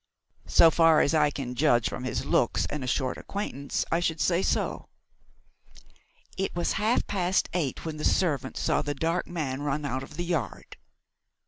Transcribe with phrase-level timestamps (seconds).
[0.47, 4.19] "So far as I can judge from his looks and a short acquaintance, I should
[4.19, 4.89] say so."
[6.37, 10.17] "It was half past eight when the servant saw the dark man run out of
[10.17, 10.77] the yard?"